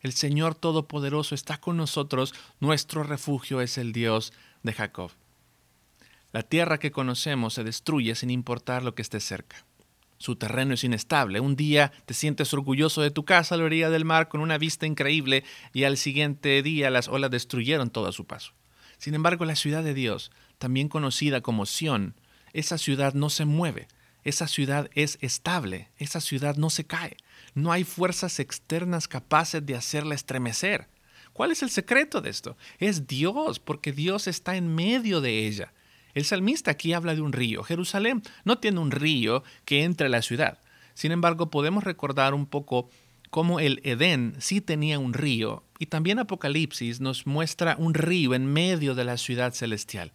El 0.00 0.12
Señor 0.12 0.56
Todopoderoso 0.56 1.34
está 1.34 1.58
con 1.58 1.76
nosotros, 1.76 2.34
nuestro 2.58 3.04
refugio 3.04 3.60
es 3.60 3.78
el 3.78 3.92
Dios 3.92 4.32
de 4.64 4.72
Jacob. 4.72 5.12
La 6.32 6.42
tierra 6.42 6.78
que 6.78 6.90
conocemos 6.90 7.54
se 7.54 7.62
destruye 7.62 8.14
sin 8.14 8.30
importar 8.30 8.82
lo 8.82 8.94
que 8.94 9.02
esté 9.02 9.20
cerca. 9.20 9.64
Su 10.18 10.36
terreno 10.36 10.74
es 10.74 10.84
inestable. 10.84 11.40
Un 11.40 11.56
día 11.56 11.92
te 12.06 12.14
sientes 12.14 12.54
orgulloso 12.54 13.02
de 13.02 13.10
tu 13.10 13.24
casa 13.24 13.54
a 13.54 13.58
la 13.58 13.64
orilla 13.64 13.90
del 13.90 14.04
mar 14.04 14.28
con 14.28 14.40
una 14.40 14.56
vista 14.56 14.86
increíble 14.86 15.44
y 15.72 15.84
al 15.84 15.96
siguiente 15.96 16.62
día 16.62 16.90
las 16.90 17.08
olas 17.08 17.30
destruyeron 17.30 17.90
todo 17.90 18.06
a 18.06 18.12
su 18.12 18.24
paso. 18.24 18.52
Sin 18.98 19.14
embargo, 19.14 19.44
la 19.44 19.56
ciudad 19.56 19.82
de 19.82 19.94
Dios, 19.94 20.30
también 20.58 20.88
conocida 20.88 21.40
como 21.40 21.66
Sión, 21.66 22.14
esa 22.52 22.78
ciudad 22.78 23.14
no 23.14 23.30
se 23.30 23.44
mueve, 23.44 23.88
esa 24.24 24.46
ciudad 24.46 24.88
es 24.94 25.18
estable, 25.20 25.88
esa 25.98 26.20
ciudad 26.20 26.56
no 26.56 26.70
se 26.70 26.84
cae. 26.84 27.16
No 27.54 27.72
hay 27.72 27.84
fuerzas 27.84 28.38
externas 28.38 29.08
capaces 29.08 29.64
de 29.64 29.74
hacerla 29.74 30.14
estremecer. 30.14 30.88
¿Cuál 31.32 31.50
es 31.50 31.62
el 31.62 31.70
secreto 31.70 32.20
de 32.20 32.30
esto? 32.30 32.56
Es 32.78 33.06
Dios, 33.06 33.58
porque 33.58 33.92
Dios 33.92 34.26
está 34.26 34.56
en 34.56 34.74
medio 34.74 35.20
de 35.20 35.46
ella. 35.46 35.72
El 36.14 36.24
salmista 36.24 36.70
aquí 36.70 36.92
habla 36.92 37.14
de 37.14 37.22
un 37.22 37.32
río. 37.32 37.62
Jerusalén 37.62 38.22
no 38.44 38.58
tiene 38.58 38.80
un 38.80 38.90
río 38.90 39.42
que 39.64 39.82
entre 39.82 40.06
a 40.06 40.10
la 40.10 40.22
ciudad. 40.22 40.58
Sin 40.94 41.10
embargo, 41.10 41.50
podemos 41.50 41.84
recordar 41.84 42.34
un 42.34 42.46
poco 42.46 42.90
cómo 43.30 43.60
el 43.60 43.80
Edén 43.82 44.34
sí 44.38 44.60
tenía 44.60 44.98
un 44.98 45.14
río 45.14 45.64
y 45.78 45.86
también 45.86 46.18
Apocalipsis 46.18 47.00
nos 47.00 47.26
muestra 47.26 47.76
un 47.78 47.94
río 47.94 48.34
en 48.34 48.44
medio 48.44 48.94
de 48.94 49.04
la 49.04 49.16
ciudad 49.16 49.54
celestial, 49.54 50.12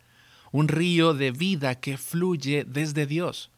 un 0.51 0.67
río 0.67 1.13
de 1.13 1.31
vida 1.31 1.75
que 1.75 1.97
fluye 1.97 2.63
desde 2.65 3.05
Dios. 3.05 3.49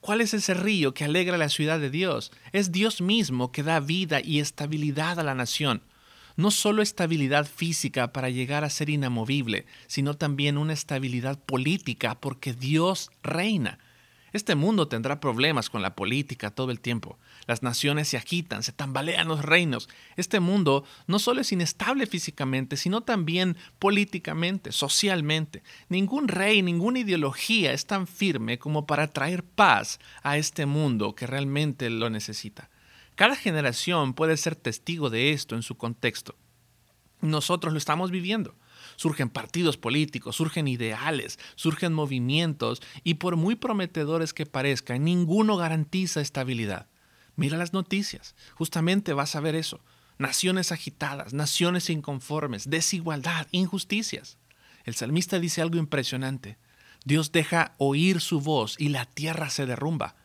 ¿Cuál 0.00 0.20
es 0.20 0.34
ese 0.34 0.54
río 0.54 0.94
que 0.94 1.04
alegra 1.04 1.38
la 1.38 1.48
ciudad 1.48 1.80
de 1.80 1.90
Dios? 1.90 2.30
Es 2.52 2.72
Dios 2.72 3.00
mismo 3.00 3.52
que 3.52 3.62
da 3.62 3.80
vida 3.80 4.20
y 4.22 4.40
estabilidad 4.40 5.18
a 5.18 5.24
la 5.24 5.34
nación 5.34 5.82
no 6.38 6.52
solo 6.52 6.82
estabilidad 6.82 7.48
física 7.48 8.12
para 8.12 8.30
llegar 8.30 8.62
a 8.62 8.70
ser 8.70 8.90
inamovible, 8.90 9.66
sino 9.88 10.14
también 10.14 10.56
una 10.56 10.72
estabilidad 10.72 11.36
política 11.36 12.14
porque 12.14 12.54
Dios 12.54 13.10
reina. 13.24 13.80
Este 14.32 14.54
mundo 14.54 14.86
tendrá 14.86 15.18
problemas 15.18 15.68
con 15.68 15.82
la 15.82 15.96
política 15.96 16.52
todo 16.52 16.70
el 16.70 16.78
tiempo. 16.78 17.18
Las 17.48 17.62
naciones 17.62 18.08
se 18.08 18.18
agitan, 18.18 18.62
se 18.62 18.72
tambalean 18.72 19.26
los 19.26 19.42
reinos. 19.42 19.88
Este 20.16 20.38
mundo 20.38 20.84
no 21.06 21.18
solo 21.18 21.40
es 21.40 21.50
inestable 21.50 22.06
físicamente, 22.06 22.76
sino 22.76 23.00
también 23.00 23.56
políticamente, 23.78 24.70
socialmente. 24.70 25.62
Ningún 25.88 26.28
rey, 26.28 26.60
ninguna 26.60 26.98
ideología 26.98 27.72
es 27.72 27.86
tan 27.86 28.06
firme 28.06 28.58
como 28.58 28.86
para 28.86 29.08
traer 29.08 29.44
paz 29.44 29.98
a 30.22 30.36
este 30.36 30.66
mundo 30.66 31.14
que 31.14 31.26
realmente 31.26 31.88
lo 31.88 32.10
necesita. 32.10 32.68
Cada 33.14 33.34
generación 33.34 34.12
puede 34.12 34.36
ser 34.36 34.54
testigo 34.54 35.08
de 35.08 35.32
esto 35.32 35.56
en 35.56 35.62
su 35.62 35.78
contexto. 35.78 36.36
Nosotros 37.22 37.72
lo 37.72 37.78
estamos 37.78 38.10
viviendo. 38.10 38.56
Surgen 38.96 39.30
partidos 39.30 39.78
políticos, 39.78 40.36
surgen 40.36 40.68
ideales, 40.68 41.38
surgen 41.54 41.94
movimientos 41.94 42.82
y 43.04 43.14
por 43.14 43.36
muy 43.36 43.56
prometedores 43.56 44.34
que 44.34 44.44
parezcan, 44.44 45.02
ninguno 45.04 45.56
garantiza 45.56 46.20
estabilidad. 46.20 46.88
Mira 47.38 47.56
las 47.56 47.72
noticias, 47.72 48.34
justamente 48.56 49.12
vas 49.12 49.36
a 49.36 49.40
ver 49.40 49.54
eso. 49.54 49.80
Naciones 50.18 50.72
agitadas, 50.72 51.32
naciones 51.34 51.88
inconformes, 51.88 52.68
desigualdad, 52.68 53.46
injusticias. 53.52 54.38
El 54.82 54.96
salmista 54.96 55.38
dice 55.38 55.62
algo 55.62 55.78
impresionante. 55.78 56.58
Dios 57.04 57.30
deja 57.30 57.76
oír 57.78 58.20
su 58.20 58.40
voz 58.40 58.74
y 58.76 58.88
la 58.88 59.04
tierra 59.04 59.50
se 59.50 59.66
derrumba. 59.66 60.16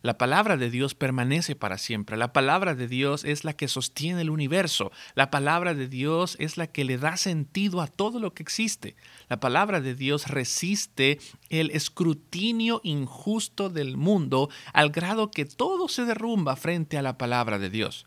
La 0.00 0.16
palabra 0.16 0.56
de 0.56 0.70
Dios 0.70 0.94
permanece 0.94 1.56
para 1.56 1.76
siempre. 1.76 2.16
La 2.16 2.32
palabra 2.32 2.76
de 2.76 2.86
Dios 2.86 3.24
es 3.24 3.42
la 3.42 3.54
que 3.54 3.66
sostiene 3.66 4.20
el 4.20 4.30
universo. 4.30 4.92
La 5.16 5.28
palabra 5.30 5.74
de 5.74 5.88
Dios 5.88 6.36
es 6.38 6.56
la 6.56 6.68
que 6.68 6.84
le 6.84 6.98
da 6.98 7.16
sentido 7.16 7.80
a 7.80 7.88
todo 7.88 8.20
lo 8.20 8.32
que 8.32 8.44
existe. 8.44 8.94
La 9.28 9.40
palabra 9.40 9.80
de 9.80 9.96
Dios 9.96 10.28
resiste 10.28 11.18
el 11.48 11.72
escrutinio 11.72 12.80
injusto 12.84 13.70
del 13.70 13.96
mundo 13.96 14.50
al 14.72 14.90
grado 14.90 15.32
que 15.32 15.44
todo 15.44 15.88
se 15.88 16.04
derrumba 16.04 16.54
frente 16.54 16.96
a 16.96 17.02
la 17.02 17.18
palabra 17.18 17.58
de 17.58 17.68
Dios. 17.68 18.06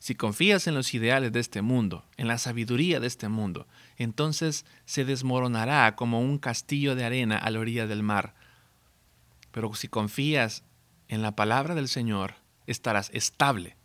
Si 0.00 0.16
confías 0.16 0.66
en 0.66 0.74
los 0.74 0.92
ideales 0.92 1.32
de 1.32 1.40
este 1.40 1.62
mundo, 1.62 2.04
en 2.16 2.26
la 2.26 2.38
sabiduría 2.38 2.98
de 2.98 3.06
este 3.06 3.28
mundo, 3.28 3.68
entonces 3.96 4.64
se 4.86 5.04
desmoronará 5.04 5.94
como 5.94 6.20
un 6.20 6.38
castillo 6.38 6.96
de 6.96 7.04
arena 7.04 7.36
a 7.36 7.50
la 7.50 7.60
orilla 7.60 7.86
del 7.86 8.02
mar. 8.02 8.34
Pero 9.52 9.74
si 9.74 9.88
confías 9.88 10.64
en 11.08 11.22
la 11.22 11.34
palabra 11.34 11.74
del 11.74 11.88
Señor 11.88 12.34
estarás 12.66 13.10
estable. 13.12 13.76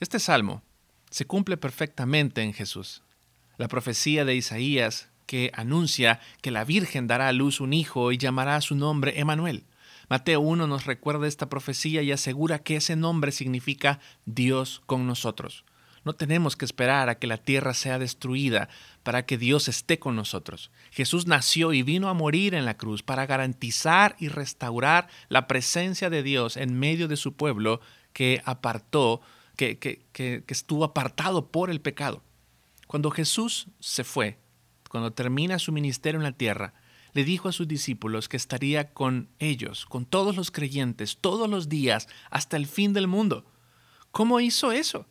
Este 0.00 0.18
salmo 0.18 0.62
se 1.10 1.26
cumple 1.26 1.56
perfectamente 1.56 2.42
en 2.42 2.52
Jesús. 2.52 3.02
La 3.56 3.68
profecía 3.68 4.24
de 4.24 4.34
Isaías 4.34 5.08
que 5.26 5.50
anuncia 5.54 6.20
que 6.40 6.50
la 6.50 6.64
Virgen 6.64 7.06
dará 7.06 7.28
a 7.28 7.32
luz 7.32 7.60
un 7.60 7.72
hijo 7.72 8.12
y 8.12 8.18
llamará 8.18 8.56
a 8.56 8.60
su 8.60 8.74
nombre 8.74 9.18
Emanuel. 9.20 9.64
Mateo 10.08 10.40
1 10.40 10.66
nos 10.66 10.86
recuerda 10.86 11.26
esta 11.26 11.48
profecía 11.48 12.02
y 12.02 12.12
asegura 12.12 12.60
que 12.60 12.76
ese 12.76 12.94
nombre 12.96 13.32
significa 13.32 13.98
Dios 14.24 14.82
con 14.86 15.06
nosotros. 15.06 15.64
No 16.06 16.12
tenemos 16.12 16.54
que 16.54 16.64
esperar 16.64 17.08
a 17.08 17.18
que 17.18 17.26
la 17.26 17.36
tierra 17.36 17.74
sea 17.74 17.98
destruida 17.98 18.68
para 19.02 19.26
que 19.26 19.36
Dios 19.36 19.66
esté 19.66 19.98
con 19.98 20.14
nosotros. 20.14 20.70
Jesús 20.92 21.26
nació 21.26 21.72
y 21.72 21.82
vino 21.82 22.08
a 22.08 22.14
morir 22.14 22.54
en 22.54 22.64
la 22.64 22.76
cruz 22.76 23.02
para 23.02 23.26
garantizar 23.26 24.14
y 24.20 24.28
restaurar 24.28 25.08
la 25.28 25.48
presencia 25.48 26.08
de 26.08 26.22
Dios 26.22 26.56
en 26.56 26.78
medio 26.78 27.08
de 27.08 27.16
su 27.16 27.34
pueblo 27.34 27.80
que 28.12 28.40
apartó, 28.44 29.20
que, 29.56 29.80
que, 29.80 30.06
que, 30.12 30.44
estuvo 30.46 30.84
apartado 30.84 31.48
por 31.50 31.70
el 31.70 31.80
pecado. 31.80 32.22
Cuando 32.86 33.10
Jesús 33.10 33.66
se 33.80 34.04
fue, 34.04 34.38
cuando 34.88 35.12
termina 35.12 35.58
su 35.58 35.72
ministerio 35.72 36.20
en 36.20 36.24
la 36.24 36.30
tierra, 36.30 36.74
le 37.14 37.24
dijo 37.24 37.48
a 37.48 37.52
sus 37.52 37.66
discípulos 37.66 38.28
que 38.28 38.36
estaría 38.36 38.92
con 38.92 39.28
ellos, 39.40 39.86
con 39.86 40.06
todos 40.06 40.36
los 40.36 40.52
creyentes, 40.52 41.18
todos 41.20 41.50
los 41.50 41.68
días, 41.68 42.06
hasta 42.30 42.56
el 42.56 42.68
fin 42.68 42.92
del 42.92 43.08
mundo. 43.08 43.44
¿Cómo 44.12 44.38
hizo 44.38 44.70
eso? 44.70 45.04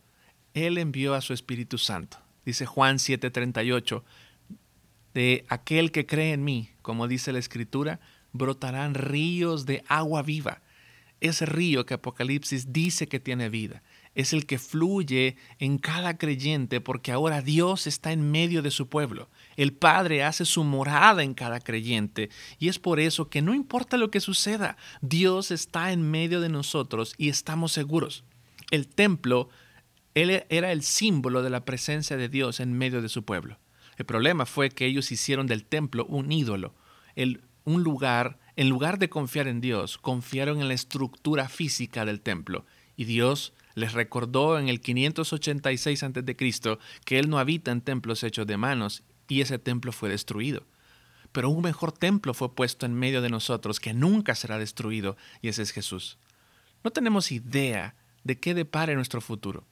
Él 0.56 0.80
envió 0.80 1.14
a 1.14 1.22
su 1.22 1.34
Espíritu 1.34 1.78
Santo. 1.78 2.18
Dice 2.46 2.66
Juan 2.66 2.98
7:38, 2.98 4.04
de 5.14 5.46
aquel 5.50 5.92
que 5.92 6.08
cree 6.08 6.34
en 6.34 6.44
mí, 6.44 6.72
como 6.82 7.08
dice 7.08 7.32
la 7.32 7.40
Escritura, 7.40 8.00
brotarán 8.34 8.96
ríos 8.96 9.66
de 9.66 9.84
agua 9.88 10.24
viva. 10.24 10.62
Ese 11.22 11.46
río 11.46 11.86
que 11.86 11.94
Apocalipsis 11.94 12.74
dice 12.74 13.08
que 13.08 13.20
tiene 13.20 13.50
vida 13.50 13.84
es 14.16 14.32
el 14.32 14.46
que 14.46 14.60
fluye 14.60 15.36
en 15.60 15.78
cada 15.78 16.18
creyente 16.18 16.80
porque 16.82 17.12
ahora 17.12 17.42
Dios 17.42 17.86
está 17.86 18.14
en 18.14 18.32
medio 18.32 18.62
de 18.62 18.72
su 18.72 18.88
pueblo. 18.88 19.30
El 19.58 19.74
Padre 19.74 20.24
hace 20.24 20.46
su 20.46 20.64
morada 20.64 21.22
en 21.24 21.34
cada 21.34 21.60
creyente 21.60 22.30
y 22.58 22.70
es 22.70 22.80
por 22.80 23.00
eso 23.00 23.30
que 23.30 23.42
no 23.42 23.54
importa 23.54 23.98
lo 23.98 24.10
que 24.10 24.22
suceda, 24.22 24.78
Dios 25.02 25.52
está 25.52 25.92
en 25.92 26.10
medio 26.10 26.40
de 26.40 26.50
nosotros 26.50 27.14
y 27.18 27.30
estamos 27.30 27.74
seguros. 27.74 28.24
El 28.72 28.88
templo 28.88 29.50
él 30.16 30.46
era 30.50 30.72
el 30.72 30.82
símbolo 30.82 31.44
de 31.44 31.50
la 31.50 31.66
presencia 31.66 32.16
de 32.16 32.30
Dios 32.30 32.62
en 32.62 32.74
medio 32.74 33.02
de 33.02 33.10
su 33.10 33.26
pueblo. 33.26 33.60
El 33.98 34.06
problema 34.06 34.46
fue 34.46 34.70
que 34.70 34.86
ellos 34.86 35.12
hicieron 35.12 35.46
del 35.46 35.66
templo 35.66 36.06
un 36.06 36.32
ídolo, 36.32 36.74
un 37.66 37.84
lugar, 37.84 38.40
en 38.56 38.70
lugar 38.70 38.98
de 38.98 39.10
confiar 39.10 39.48
en 39.48 39.60
Dios, 39.60 39.98
confiaron 39.98 40.62
en 40.62 40.70
la 40.70 40.74
estructura 40.74 41.50
física 41.50 42.06
del 42.06 42.22
templo. 42.22 42.66
Y 42.96 43.04
Dios 43.04 43.54
les 43.74 43.92
recordó 43.92 44.58
en 44.58 44.70
el 44.70 44.80
586 44.80 46.04
a.C. 46.04 46.78
que 47.04 47.20
Él 47.20 47.30
no 47.30 47.38
habita 47.38 47.72
en 47.72 47.82
templos 47.82 48.24
hechos 48.24 48.48
de 48.48 48.58
manos, 48.58 49.04
y 49.28 49.42
ese 49.42 49.60
templo 49.60 49.92
fue 49.92 50.08
destruido. 50.08 50.64
Pero 51.34 51.50
un 51.50 51.62
mejor 51.62 51.92
templo 51.92 52.34
fue 52.34 52.56
puesto 52.56 52.86
en 52.86 52.94
medio 52.94 53.22
de 53.22 53.30
nosotros 53.30 53.82
que 53.82 53.94
nunca 53.94 54.36
será 54.36 54.58
destruido, 54.58 55.18
y 55.42 55.50
ese 55.50 55.64
es 55.64 55.72
Jesús. 55.72 56.18
No 56.86 56.92
tenemos 56.92 57.34
idea 57.34 57.96
de 58.24 58.40
qué 58.40 58.54
depare 58.54 58.96
nuestro 58.96 59.20
futuro 59.20 59.66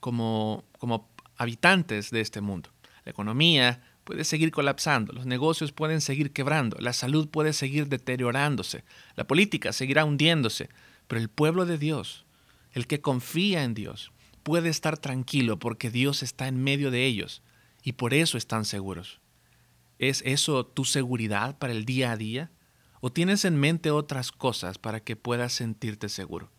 como, 0.00 0.64
como 0.78 1.08
habitantes 1.36 2.10
de 2.10 2.20
este 2.20 2.40
mundo. 2.40 2.70
La 3.04 3.12
economía 3.12 3.82
puede 4.04 4.24
seguir 4.24 4.50
colapsando, 4.50 5.12
los 5.12 5.26
negocios 5.26 5.72
pueden 5.72 6.00
seguir 6.00 6.32
quebrando, 6.32 6.76
la 6.80 6.92
salud 6.92 7.28
puede 7.28 7.52
seguir 7.52 7.88
deteriorándose, 7.88 8.84
la 9.14 9.26
política 9.26 9.72
seguirá 9.72 10.04
hundiéndose, 10.04 10.68
pero 11.06 11.20
el 11.20 11.28
pueblo 11.28 11.66
de 11.66 11.78
Dios, 11.78 12.24
el 12.72 12.86
que 12.86 13.00
confía 13.00 13.64
en 13.64 13.74
Dios, 13.74 14.12
puede 14.42 14.68
estar 14.68 14.98
tranquilo 14.98 15.58
porque 15.58 15.90
Dios 15.90 16.22
está 16.22 16.48
en 16.48 16.62
medio 16.62 16.90
de 16.90 17.06
ellos 17.06 17.42
y 17.82 17.92
por 17.92 18.14
eso 18.14 18.36
están 18.36 18.64
seguros. 18.64 19.20
¿Es 19.98 20.22
eso 20.24 20.66
tu 20.66 20.84
seguridad 20.84 21.58
para 21.58 21.72
el 21.72 21.84
día 21.84 22.12
a 22.12 22.16
día? 22.16 22.50
¿O 23.00 23.12
tienes 23.12 23.44
en 23.44 23.56
mente 23.58 23.90
otras 23.90 24.32
cosas 24.32 24.78
para 24.78 25.00
que 25.00 25.16
puedas 25.16 25.52
sentirte 25.52 26.08
seguro? 26.08 26.50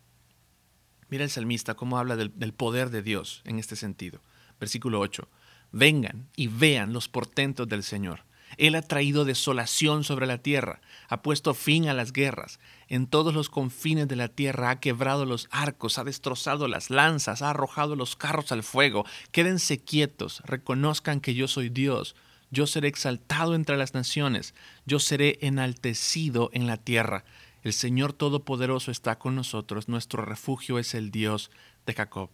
Mira 1.11 1.25
el 1.25 1.29
salmista 1.29 1.75
cómo 1.75 1.99
habla 1.99 2.15
del, 2.15 2.53
poder 2.53 2.89
de 2.89 3.01
Dios 3.01 3.41
en 3.43 3.59
este 3.59 3.75
sentido. 3.75 4.21
Versículo 4.61 5.01
8. 5.01 5.27
Vengan 5.73 6.29
y 6.37 6.47
vean 6.47 6.93
los 6.93 7.09
portentos 7.09 7.67
del 7.67 7.83
Señor. 7.83 8.23
Él 8.57 8.75
ha 8.75 8.81
traído 8.81 9.25
desolación 9.25 10.05
sobre 10.05 10.25
la 10.25 10.37
tierra, 10.37 10.79
ha 11.09 11.21
puesto 11.21 11.53
fin 11.53 11.89
a 11.89 11.93
las 11.93 12.13
guerras. 12.13 12.59
En 12.87 13.07
todos 13.07 13.33
los 13.33 13.49
confines 13.49 14.07
de 14.07 14.15
la 14.15 14.29
tierra 14.29 14.69
ha 14.69 14.79
quebrado 14.79 15.25
los 15.25 15.49
arcos, 15.51 15.97
ha 15.97 16.05
destrozado 16.05 16.69
las 16.69 16.89
lanzas, 16.89 17.41
ha 17.41 17.49
arrojado 17.49 17.97
los 17.97 18.15
carros 18.15 18.53
al 18.53 18.63
fuego. 18.63 19.05
Quédense 19.33 19.83
quietos, 19.83 20.41
reconozcan 20.45 21.19
que 21.19 21.33
yo 21.33 21.49
soy 21.49 21.67
Dios. 21.67 22.15
Yo 22.51 22.67
seré 22.67 22.87
exaltado 22.87 23.55
entre 23.55 23.77
las 23.77 23.93
naciones, 23.93 24.53
yo 24.85 24.99
seré 24.99 25.39
enaltecido 25.41 26.49
en 26.53 26.67
la 26.67 26.77
tierra. 26.77 27.25
El 27.63 27.73
Señor 27.73 28.13
Todopoderoso 28.13 28.89
está 28.89 29.19
con 29.19 29.35
nosotros, 29.35 29.87
nuestro 29.87 30.25
refugio 30.25 30.79
es 30.79 30.95
el 30.95 31.11
Dios 31.11 31.51
de 31.85 31.93
Jacob. 31.93 32.31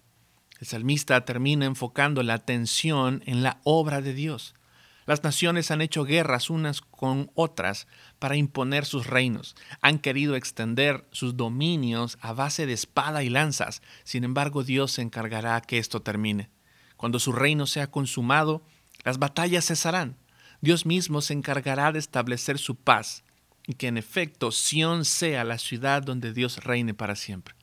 El 0.60 0.68
salmista 0.68 1.26
termina 1.26 1.66
enfocando 1.66 2.24
la 2.24 2.36
atención 2.36 3.22
en 3.26 3.44
la 3.44 3.60
obra 3.66 4.02
de 4.02 4.14
Dios. 4.14 4.56
Las 5.06 5.24
naciones 5.24 5.70
han 5.70 5.82
hecho 5.82 6.06
guerras 6.06 6.50
unas 6.50 6.80
con 6.82 7.30
otras 7.36 7.88
para 8.20 8.38
imponer 8.38 8.86
sus 8.86 9.08
reinos. 9.08 9.56
Han 9.82 10.00
querido 10.00 10.36
extender 10.36 11.06
sus 11.12 11.36
dominios 11.36 12.18
a 12.22 12.32
base 12.34 12.66
de 12.66 12.74
espada 12.74 13.24
y 13.24 13.30
lanzas. 13.30 13.82
Sin 14.04 14.24
embargo, 14.24 14.64
Dios 14.64 14.94
se 14.94 15.02
encargará 15.02 15.60
que 15.62 15.78
esto 15.78 16.02
termine. 16.02 16.50
Cuando 16.96 17.20
su 17.20 17.34
reino 17.34 17.68
sea 17.68 17.92
consumado, 17.92 18.64
las 19.04 19.20
batallas 19.20 19.66
cesarán. 19.66 20.18
Dios 20.62 20.86
mismo 20.86 21.22
se 21.22 21.34
encargará 21.34 21.92
de 21.92 22.00
establecer 22.00 22.58
su 22.58 22.76
paz 22.76 23.24
y 23.68 23.74
que 23.74 23.88
en 23.88 23.98
efecto 23.98 24.52
Sión 24.52 25.06
sea 25.06 25.44
la 25.44 25.60
ciudad 25.60 26.02
donde 26.02 26.34
Dios 26.34 26.64
reine 26.64 26.94
para 26.94 27.16
siempre. 27.16 27.54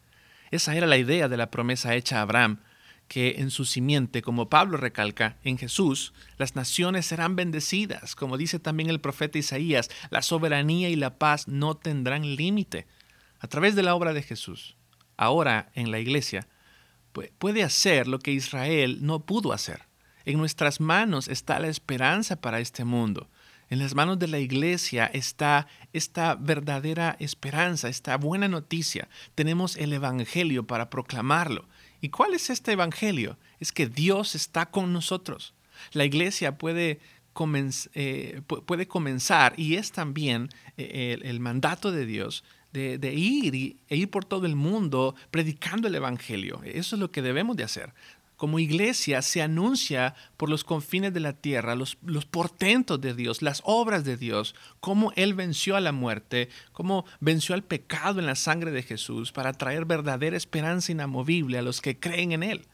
Esa 0.50 0.76
era 0.76 0.86
la 0.86 0.98
idea 0.98 1.28
de 1.28 1.36
la 1.36 1.50
promesa 1.50 1.96
hecha 1.96 2.18
a 2.18 2.22
Abraham 2.22 2.60
que 3.08 3.36
en 3.38 3.50
su 3.50 3.64
simiente, 3.64 4.22
como 4.22 4.48
Pablo 4.48 4.76
recalca, 4.76 5.36
en 5.44 5.58
Jesús, 5.58 6.12
las 6.38 6.56
naciones 6.56 7.06
serán 7.06 7.36
bendecidas, 7.36 8.14
como 8.14 8.38
dice 8.38 8.58
también 8.58 8.88
el 8.88 9.00
profeta 9.00 9.38
Isaías, 9.38 9.90
la 10.10 10.22
soberanía 10.22 10.88
y 10.88 10.96
la 10.96 11.18
paz 11.18 11.48
no 11.48 11.76
tendrán 11.76 12.36
límite. 12.36 12.86
A 13.40 13.46
través 13.46 13.74
de 13.74 13.82
la 13.82 13.94
obra 13.94 14.14
de 14.14 14.22
Jesús, 14.22 14.76
ahora 15.16 15.70
en 15.74 15.90
la 15.90 15.98
iglesia, 15.98 16.48
puede 17.38 17.62
hacer 17.62 18.08
lo 18.08 18.18
que 18.18 18.32
Israel 18.32 18.98
no 19.02 19.26
pudo 19.26 19.52
hacer. 19.52 19.82
En 20.24 20.38
nuestras 20.38 20.80
manos 20.80 21.28
está 21.28 21.60
la 21.60 21.68
esperanza 21.68 22.40
para 22.40 22.60
este 22.60 22.84
mundo. 22.84 23.28
En 23.70 23.78
las 23.78 23.94
manos 23.94 24.18
de 24.18 24.28
la 24.28 24.38
iglesia 24.38 25.06
está 25.06 25.66
esta 25.92 26.34
verdadera 26.34 27.16
esperanza, 27.18 27.88
esta 27.88 28.16
buena 28.16 28.48
noticia. 28.48 29.08
Tenemos 29.34 29.76
el 29.76 29.92
Evangelio 29.92 30.66
para 30.66 30.90
proclamarlo. 30.90 31.68
¿Y 32.00 32.10
cuál 32.10 32.34
es 32.34 32.50
este 32.50 32.72
Evangelio? 32.72 33.38
Es 33.60 33.72
que 33.72 33.86
Dios 33.86 34.34
está 34.34 34.66
con 34.66 34.92
nosotros. 34.92 35.54
La 35.92 36.04
iglesia 36.04 36.58
puede, 36.58 37.00
eh, 37.94 38.42
comenzar 38.88 39.54
y 39.56 39.74
es 39.74 39.92
también 39.92 40.50
eh, 40.76 41.18
el, 41.22 41.40
mandato 41.40 41.90
de 41.90 42.06
Dios 42.06 42.44
de, 42.72 43.14
ir 43.14 43.76
e 43.88 43.96
ir 43.96 44.10
por 44.10 44.24
todo 44.24 44.46
el 44.46 44.56
mundo 44.56 45.14
predicando 45.30 45.88
el 45.88 45.94
Evangelio. 45.94 46.60
Eso 46.64 46.96
es 46.96 47.00
lo 47.00 47.10
que 47.10 47.22
debemos 47.22 47.56
de 47.56 47.64
hacer 47.64 47.94
como 48.36 48.58
iglesia 48.58 49.22
se 49.22 49.42
anuncia 49.42 50.14
por 50.36 50.48
los 50.48 50.64
confines 50.64 51.14
de 51.14 51.20
la 51.20 51.34
tierra 51.34 51.74
los, 51.74 51.96
portentos 52.30 53.00
de 53.00 53.14
Dios, 53.14 53.42
las 53.42 53.62
obras 53.64 54.04
de 54.04 54.16
Dios, 54.16 54.54
cómo 54.80 55.12
Él 55.16 55.34
venció 55.34 55.76
a 55.76 55.80
la 55.80 55.92
muerte, 55.92 56.48
cómo 56.72 57.04
venció 57.20 57.54
al 57.54 57.62
pecado 57.62 58.20
en 58.20 58.26
la 58.26 58.34
sangre 58.34 58.70
de 58.70 58.82
Jesús 58.82 59.32
para 59.32 59.52
traer 59.52 59.84
verdadera 59.84 60.36
esperanza 60.36 60.92
inamovible 60.92 61.58
a 61.58 61.62
los 61.62 61.80
que 61.80 61.98
creen 61.98 62.32
en 62.32 62.42
Él. 62.42 62.66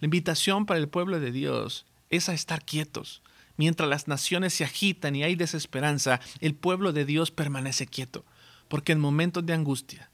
La 0.00 0.06
invitación 0.06 0.66
para 0.66 0.80
el 0.80 0.88
pueblo 0.88 1.20
de 1.20 1.32
Dios 1.32 1.86
es 2.10 2.28
a 2.28 2.34
estar 2.34 2.64
quietos. 2.64 3.22
Mientras 3.56 3.88
las 3.88 4.08
naciones 4.08 4.52
se 4.52 4.64
agitan 4.64 5.14
y 5.14 5.22
hay 5.22 5.36
desesperanza, 5.36 6.20
el 6.40 6.54
pueblo 6.54 6.92
de 6.92 7.04
Dios 7.04 7.30
permanece 7.30 7.86
quieto, 7.86 8.24
porque 8.68 8.92
en 8.92 9.00
momentos 9.00 9.46
de 9.46 9.52
angustia, 9.52 10.10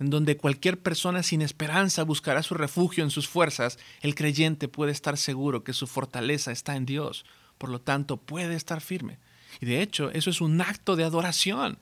en 0.00 0.10
donde 0.10 0.36
cualquier 0.36 0.80
persona 0.80 1.22
sin 1.22 1.42
esperanza 1.42 2.02
buscará 2.02 2.42
su 2.42 2.54
refugio 2.54 3.04
en 3.04 3.10
sus 3.10 3.28
fuerzas, 3.28 3.78
el 4.00 4.14
creyente 4.14 4.68
puede 4.68 4.92
estar 4.92 5.16
seguro 5.16 5.62
que 5.62 5.72
su 5.72 5.86
fortaleza 5.86 6.50
está 6.50 6.76
en 6.76 6.86
Dios, 6.86 7.24
por 7.58 7.70
lo 7.70 7.80
tanto 7.80 8.16
puede 8.16 8.54
estar 8.54 8.80
firme. 8.80 9.18
Y 9.60 9.66
de 9.66 9.82
hecho, 9.82 10.10
eso 10.10 10.30
es 10.30 10.40
un 10.40 10.60
acto 10.60 10.96
de 10.96 11.04
adoración. 11.04 11.78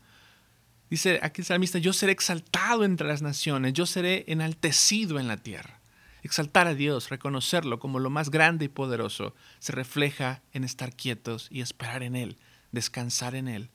Dice 0.90 1.20
aquí 1.22 1.40
el 1.40 1.46
salmista, 1.46 1.78
yo 1.78 1.94
seré 1.94 2.12
exaltado 2.12 2.84
entre 2.84 3.08
las 3.08 3.22
naciones, 3.22 3.72
yo 3.72 3.86
seré 3.86 4.24
enaltecido 4.28 5.18
en 5.18 5.26
la 5.26 5.38
tierra. 5.38 5.80
Exaltar 6.22 6.66
a 6.68 6.74
Dios, 6.74 7.08
reconocerlo 7.08 7.78
como 7.78 7.98
lo 7.98 8.10
más 8.10 8.30
grande 8.30 8.66
y 8.66 8.68
poderoso, 8.68 9.34
se 9.58 9.72
refleja 9.72 10.42
en 10.52 10.64
estar 10.64 10.94
quietos 10.94 11.48
y 11.50 11.62
esperar 11.62 12.02
en 12.02 12.14
Él, 12.14 12.36
descansar 12.72 13.34
en 13.34 13.48
Él. 13.48 13.70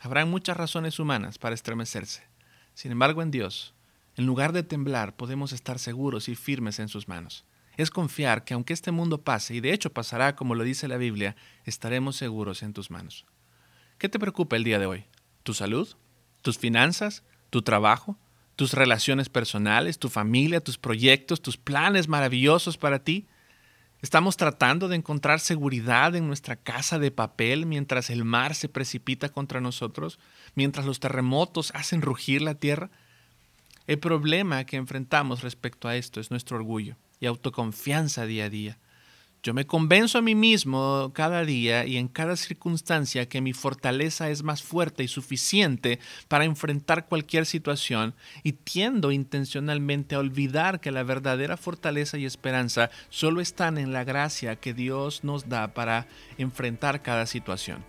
Habrá 0.00 0.26
muchas 0.26 0.58
razones 0.58 0.98
humanas 0.98 1.38
para 1.38 1.54
estremecerse 1.54 2.25
sin 2.76 2.92
embargo, 2.92 3.22
en 3.22 3.30
Dios, 3.30 3.72
en 4.16 4.26
lugar 4.26 4.52
de 4.52 4.62
temblar, 4.62 5.16
podemos 5.16 5.52
estar 5.52 5.78
seguros 5.78 6.28
y 6.28 6.34
firmes 6.34 6.78
en 6.78 6.88
sus 6.88 7.08
manos. 7.08 7.46
Es 7.78 7.90
confiar 7.90 8.44
que 8.44 8.52
aunque 8.52 8.74
este 8.74 8.92
mundo 8.92 9.22
pase, 9.22 9.54
y 9.54 9.60
de 9.60 9.72
hecho 9.72 9.94
pasará 9.94 10.36
como 10.36 10.54
lo 10.54 10.62
dice 10.62 10.86
la 10.86 10.98
Biblia, 10.98 11.36
estaremos 11.64 12.16
seguros 12.16 12.62
en 12.62 12.74
tus 12.74 12.90
manos. 12.90 13.24
¿Qué 13.96 14.10
te 14.10 14.18
preocupa 14.18 14.56
el 14.56 14.64
día 14.64 14.78
de 14.78 14.84
hoy? 14.84 15.04
¿Tu 15.42 15.54
salud? 15.54 15.88
¿Tus 16.42 16.58
finanzas? 16.58 17.24
¿Tu 17.48 17.62
trabajo? 17.62 18.18
¿Tus 18.56 18.74
relaciones 18.74 19.30
personales? 19.30 19.98
¿Tu 19.98 20.10
familia? 20.10 20.60
¿Tus 20.60 20.76
proyectos? 20.76 21.40
¿Tus 21.40 21.56
planes 21.56 22.08
maravillosos 22.08 22.76
para 22.76 22.98
ti? 22.98 23.26
¿Estamos 24.02 24.36
tratando 24.36 24.88
de 24.88 24.96
encontrar 24.96 25.40
seguridad 25.40 26.14
en 26.14 26.26
nuestra 26.26 26.56
casa 26.56 26.98
de 26.98 27.10
papel 27.10 27.64
mientras 27.64 28.10
el 28.10 28.24
mar 28.24 28.54
se 28.54 28.68
precipita 28.68 29.30
contra 29.30 29.60
nosotros, 29.60 30.18
mientras 30.54 30.84
los 30.84 31.00
terremotos 31.00 31.72
hacen 31.74 32.02
rugir 32.02 32.42
la 32.42 32.54
tierra? 32.54 32.90
El 33.86 33.98
problema 33.98 34.64
que 34.64 34.76
enfrentamos 34.76 35.42
respecto 35.42 35.88
a 35.88 35.96
esto 35.96 36.20
es 36.20 36.30
nuestro 36.30 36.56
orgullo 36.56 36.96
y 37.20 37.26
autoconfianza 37.26 38.26
día 38.26 38.44
a 38.44 38.50
día. 38.50 38.78
Yo 39.46 39.54
me 39.54 39.64
convenzo 39.64 40.18
a 40.18 40.22
mí 40.22 40.34
mismo 40.34 41.12
cada 41.14 41.44
día 41.44 41.86
y 41.86 41.98
en 41.98 42.08
cada 42.08 42.34
circunstancia 42.34 43.28
que 43.28 43.40
mi 43.40 43.52
fortaleza 43.52 44.28
es 44.28 44.42
más 44.42 44.60
fuerte 44.60 45.04
y 45.04 45.06
suficiente 45.06 46.00
para 46.26 46.44
enfrentar 46.44 47.06
cualquier 47.06 47.46
situación 47.46 48.16
y 48.42 48.54
tiendo 48.54 49.12
intencionalmente 49.12 50.16
a 50.16 50.18
olvidar 50.18 50.80
que 50.80 50.90
la 50.90 51.04
verdadera 51.04 51.56
fortaleza 51.56 52.18
y 52.18 52.24
esperanza 52.24 52.90
solo 53.08 53.40
están 53.40 53.78
en 53.78 53.92
la 53.92 54.02
gracia 54.02 54.56
que 54.56 54.74
Dios 54.74 55.22
nos 55.22 55.48
da 55.48 55.74
para 55.74 56.08
enfrentar 56.38 57.02
cada 57.02 57.24
situación. 57.24 57.84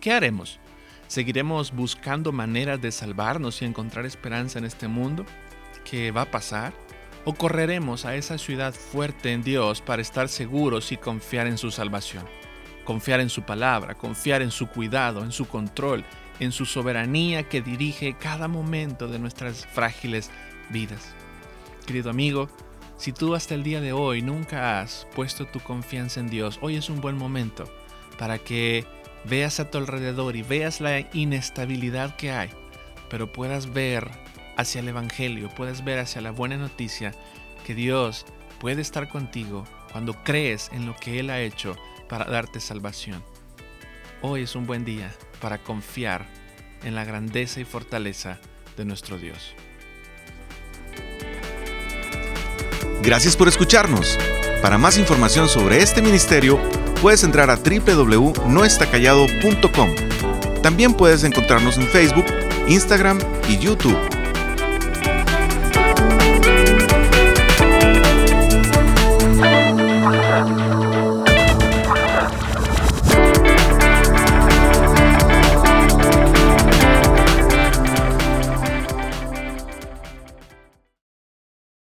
¿Qué 0.00 0.12
haremos? 0.12 0.60
¿Seguiremos 1.08 1.72
buscando 1.72 2.30
maneras 2.30 2.80
de 2.80 2.92
salvarnos 2.92 3.60
y 3.60 3.64
encontrar 3.64 4.06
esperanza 4.06 4.60
en 4.60 4.66
este 4.66 4.86
mundo? 4.86 5.26
¿Qué 5.84 6.12
va 6.12 6.22
a 6.22 6.30
pasar? 6.30 6.72
¿O 7.24 7.34
correremos 7.34 8.04
a 8.04 8.16
esa 8.16 8.36
ciudad 8.36 8.74
fuerte 8.74 9.32
en 9.32 9.44
Dios 9.44 9.80
para 9.80 10.02
estar 10.02 10.28
seguros 10.28 10.90
y 10.90 10.96
confiar 10.96 11.46
en 11.46 11.56
su 11.56 11.70
salvación? 11.70 12.24
Confiar 12.84 13.20
en 13.20 13.28
su 13.28 13.42
palabra, 13.42 13.94
confiar 13.94 14.42
en 14.42 14.50
su 14.50 14.66
cuidado, 14.66 15.22
en 15.22 15.30
su 15.30 15.46
control, 15.46 16.04
en 16.40 16.50
su 16.50 16.66
soberanía 16.66 17.44
que 17.44 17.62
dirige 17.62 18.16
cada 18.18 18.48
momento 18.48 19.06
de 19.06 19.20
nuestras 19.20 19.66
frágiles 19.66 20.32
vidas. 20.70 21.14
Querido 21.86 22.10
amigo, 22.10 22.48
si 22.96 23.12
tú 23.12 23.36
hasta 23.36 23.54
el 23.54 23.62
día 23.62 23.80
de 23.80 23.92
hoy 23.92 24.20
nunca 24.20 24.80
has 24.80 25.06
puesto 25.14 25.46
tu 25.46 25.60
confianza 25.60 26.18
en 26.18 26.28
Dios, 26.28 26.58
hoy 26.60 26.74
es 26.74 26.90
un 26.90 27.00
buen 27.00 27.16
momento 27.16 27.72
para 28.18 28.38
que 28.38 28.84
veas 29.24 29.60
a 29.60 29.70
tu 29.70 29.78
alrededor 29.78 30.34
y 30.34 30.42
veas 30.42 30.80
la 30.80 30.98
inestabilidad 31.12 32.16
que 32.16 32.32
hay, 32.32 32.50
pero 33.08 33.30
puedas 33.30 33.72
ver 33.72 34.10
hacia 34.56 34.80
el 34.80 34.88
Evangelio, 34.88 35.50
puedes 35.50 35.84
ver 35.84 35.98
hacia 35.98 36.20
la 36.20 36.30
buena 36.30 36.56
noticia 36.56 37.12
que 37.66 37.74
Dios 37.74 38.24
puede 38.60 38.82
estar 38.82 39.08
contigo 39.08 39.64
cuando 39.90 40.14
crees 40.24 40.70
en 40.72 40.86
lo 40.86 40.94
que 40.96 41.18
Él 41.20 41.30
ha 41.30 41.40
hecho 41.40 41.76
para 42.08 42.26
darte 42.26 42.60
salvación. 42.60 43.24
Hoy 44.20 44.42
es 44.42 44.54
un 44.54 44.66
buen 44.66 44.84
día 44.84 45.10
para 45.40 45.56
confiar 45.58 46.26
en 46.84 46.94
la 46.94 47.04
grandeza 47.04 47.60
y 47.60 47.64
fortaleza 47.64 48.38
de 48.76 48.84
nuestro 48.84 49.16
Dios. 49.18 49.54
Gracias 53.02 53.36
por 53.36 53.48
escucharnos. 53.48 54.16
Para 54.62 54.78
más 54.78 54.96
información 54.96 55.48
sobre 55.48 55.82
este 55.82 56.00
ministerio, 56.02 56.60
puedes 57.00 57.24
entrar 57.24 57.50
a 57.50 57.56
www.noestacallado.com. 57.56 59.90
También 60.62 60.94
puedes 60.94 61.24
encontrarnos 61.24 61.78
en 61.78 61.88
Facebook, 61.88 62.26
Instagram 62.68 63.18
y 63.48 63.58
YouTube 63.58 64.11